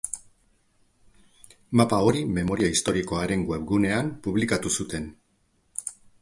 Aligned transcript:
Mapa 1.81 1.99
hori 2.07 2.23
memoria 2.37 2.71
historikoaren 2.77 3.45
webgunean 3.53 4.11
publikatu 4.29 4.73
zuten. 4.79 5.07